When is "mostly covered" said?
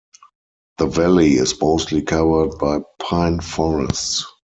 1.61-2.57